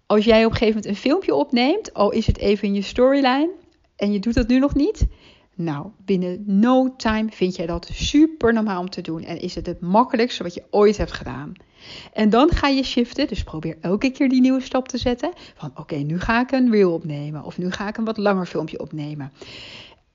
Als 0.06 0.26
jij 0.26 0.46
op 0.46 0.52
een 0.52 0.58
gegeven 0.58 0.82
moment 0.82 0.86
een 0.86 1.02
filmpje 1.02 1.36
opneemt, 1.36 1.94
al 1.94 2.12
is 2.12 2.28
het 2.28 2.38
even 2.38 2.68
in 2.68 2.74
je 2.74 2.82
storyline 2.82 3.50
en 3.96 4.12
je 4.12 4.20
doet 4.20 4.34
dat 4.34 4.48
nu 4.48 4.60
nog 4.60 4.76
niet, 4.76 5.08
nou, 5.60 5.88
binnen 6.06 6.44
no 6.46 6.96
time 6.96 7.30
vind 7.32 7.56
jij 7.56 7.66
dat 7.66 7.90
super 7.94 8.54
normaal 8.54 8.80
om 8.80 8.90
te 8.90 9.02
doen 9.02 9.24
en 9.24 9.42
is 9.42 9.56
het 9.56 9.66
het 9.66 9.82
makkelijkste 9.82 10.44
wat 10.44 10.54
je 10.54 10.64
ooit 10.70 10.98
hebt 10.98 11.12
gedaan. 11.12 11.54
En 12.14 12.30
dan 12.30 12.50
ga 12.50 12.68
je 12.68 12.84
shiften, 12.84 13.28
dus 13.28 13.44
probeer 13.44 13.78
elke 13.82 14.10
keer 14.10 14.30
die 14.30 14.42
nieuwe 14.42 14.62
stap 14.62 14.88
te 14.88 14.98
zetten. 14.98 15.32
Van 15.56 15.72
oké, 15.76 15.96
nu 15.96 16.20
ga 16.20 16.42
ik 16.42 16.52
een 16.52 16.72
reel 16.72 16.94
opnemen 16.94 17.44
of 17.44 17.58
nu 17.58 17.72
ga 17.72 17.88
ik 17.88 17.98
een 17.98 18.06
wat 18.06 18.18
langer 18.18 18.46
filmpje 18.46 18.80
opnemen. 18.80 19.32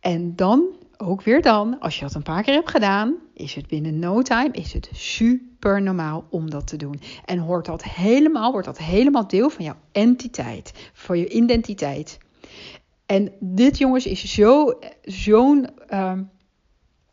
En 0.00 0.36
dan, 0.36 0.64
ook 0.96 1.22
weer 1.22 1.42
dan, 1.42 1.80
als 1.80 1.98
je 1.98 2.04
dat 2.04 2.14
een 2.14 2.22
paar 2.22 2.42
keer 2.42 2.54
hebt 2.54 2.70
gedaan, 2.70 3.14
is 3.34 3.54
het 3.54 3.66
binnen 3.66 3.98
no 3.98 4.22
time, 4.22 4.50
is 4.52 4.72
het 4.72 4.88
super 4.92 5.82
normaal 5.82 6.24
om 6.30 6.50
dat 6.50 6.66
te 6.66 6.76
doen. 6.76 7.00
En 7.24 7.38
hoort 7.38 7.66
dat 7.66 7.84
helemaal, 7.84 8.52
wordt 8.52 8.66
dat 8.66 8.78
helemaal 8.78 9.26
deel 9.26 9.50
van 9.50 9.64
jouw 9.64 9.76
entiteit, 9.92 10.90
van 10.92 11.18
je 11.18 11.28
identiteit. 11.28 12.18
En 13.06 13.32
dit, 13.40 13.78
jongens, 13.78 14.06
is 14.06 14.24
zo, 14.24 14.78
zo'n. 15.02 15.68
Uh, 15.90 16.12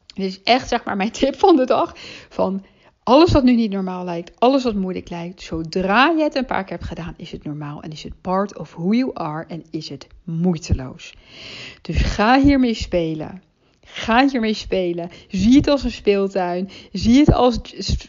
dit 0.05 0.25
is 0.25 0.43
echt, 0.43 0.67
zeg 0.67 0.83
maar, 0.83 0.97
mijn 0.97 1.11
tip 1.21 1.39
van 1.39 1.55
de 1.55 1.65
dag. 1.65 1.93
Van 2.29 2.63
alles 3.03 3.31
wat 3.31 3.43
nu 3.43 3.55
niet 3.55 3.71
normaal 3.71 4.03
lijkt, 4.03 4.39
alles 4.39 4.63
wat 4.63 4.75
moeilijk 4.75 5.09
lijkt, 5.09 5.41
zodra 5.41 6.07
je 6.07 6.23
het 6.23 6.35
een 6.35 6.45
paar 6.45 6.63
keer 6.63 6.77
hebt 6.77 6.87
gedaan, 6.87 7.13
is 7.17 7.31
het 7.31 7.43
normaal 7.43 7.81
en 7.81 7.91
is 7.91 8.03
het 8.03 8.21
part 8.21 8.57
of 8.57 8.73
who 8.73 8.93
you 8.93 9.11
are 9.13 9.45
en 9.47 9.63
is 9.69 9.89
het 9.89 10.07
moeiteloos. 10.23 11.13
Dus 11.81 12.01
ga 12.01 12.39
hiermee 12.39 12.73
spelen. 12.73 13.41
Ga 13.93 14.27
hiermee 14.27 14.53
spelen. 14.53 15.09
Zie 15.27 15.55
het 15.55 15.67
als 15.67 15.83
een 15.83 15.91
speeltuin. 15.91 16.69
Zie 16.91 17.19
het 17.19 17.33
als 17.33 17.59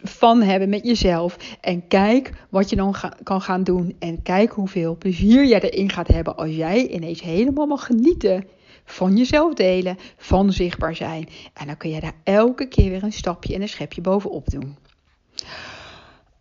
van 0.03 0.43
hebben 0.43 0.69
met 0.69 0.85
jezelf. 0.85 1.37
En 1.61 1.89
kijk 1.89 2.33
wat 2.49 2.71
je 2.71 2.77
dan 2.77 2.95
kan 3.23 3.41
gaan 3.41 3.65
doen. 3.65 3.97
En 3.99 4.23
kijk 4.23 4.53
hoeveel 4.53 4.97
plezier 4.97 5.47
jij 5.47 5.61
erin 5.61 5.91
gaat 5.91 6.09
hebben 6.09 6.37
als 6.37 6.51
jij 6.51 6.89
ineens 6.89 7.23
helemaal 7.23 7.67
mag 7.67 7.87
genieten 7.87 8.45
van 8.85 9.17
jezelf 9.17 9.55
delen, 9.55 9.99
van 10.17 10.53
zichtbaar 10.53 10.97
zijn. 10.97 11.29
En 11.55 11.67
dan 11.67 11.77
kun 11.77 11.91
je 11.91 12.01
daar 12.01 12.17
elke 12.25 12.69
keer 12.69 12.91
weer 12.91 13.03
een 13.03 13.13
stapje 13.13 13.55
en 13.55 13.63
een 13.63 13.69
schepje 13.69 14.01
bovenop 14.01 14.51
doen. 14.51 14.77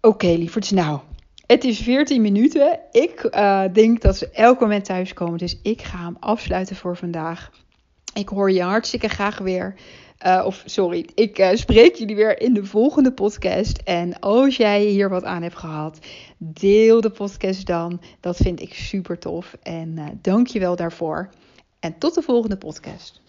Oké, 0.02 0.08
okay, 0.08 0.36
lieverds. 0.36 0.72
Nou, 0.72 1.00
het 1.46 1.64
is 1.64 1.80
14 1.80 2.22
minuten. 2.22 2.80
Ik 2.92 3.30
uh, 3.36 3.64
denk 3.74 4.02
dat 4.02 4.18
ze 4.18 4.30
elk 4.30 4.60
moment 4.60 4.86
thuiskomen. 4.86 5.38
Dus 5.38 5.60
ik 5.64 5.82
ga 5.82 5.98
hem 5.98 6.18
afsluiten 6.20 6.76
voor 6.76 6.98
vandaag. 6.98 7.52
Ik 8.14 8.30
hoor 8.30 8.52
je 8.52 8.62
hartstikke 8.62 9.08
graag 9.08 9.38
weer. 9.38 9.76
Uh, 10.26 10.44
of 10.46 10.64
sorry, 10.66 11.10
ik 11.16 11.40
uh, 11.40 11.50
spreek 11.54 11.96
jullie 11.96 12.16
weer 12.16 12.42
in 12.42 12.54
de 12.54 12.66
volgende 12.66 13.14
podcast. 13.14 13.78
En 13.78 14.20
als 14.20 14.58
jij 14.58 14.84
hier 14.84 15.10
wat 15.10 15.24
aan 15.24 15.42
hebt 15.42 15.58
gehad, 15.58 16.00
deel 16.38 17.02
de 17.02 17.10
podcast 17.10 17.66
dan. 17.66 18.02
Dat 18.20 18.38
vind 18.38 18.62
ik 18.62 18.74
super 18.74 19.20
tof. 19.20 19.58
En 19.62 19.90
uh, 19.98 20.06
dank 20.22 20.48
je 20.48 20.60
wel 20.60 20.76
daarvoor. 20.76 21.30
En 21.80 21.98
tot 21.98 22.14
de 22.16 22.22
volgende 22.22 22.58
podcast. 22.58 23.22